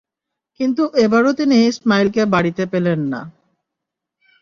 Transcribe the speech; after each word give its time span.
কিন্তু 0.59 0.83
এবারও 0.95 1.31
তিনি 1.33 1.55
ইসমাঈলকে 1.69 2.21
বাড়িতে 2.25 2.63
পেলেন 2.65 2.99
না। 3.11 3.21